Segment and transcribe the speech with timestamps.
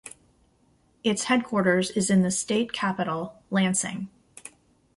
[1.03, 4.09] Its headquarters is in the state capital, Lansing.